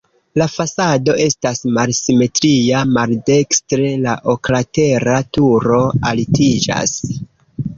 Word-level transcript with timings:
La 0.41 0.45
fasado 0.51 1.13
estas 1.25 1.59
malsimetria, 1.75 2.81
maldekstre 2.95 3.93
la 4.07 4.17
oklatera 4.35 5.19
turo 5.39 5.79
altiĝas. 6.15 6.99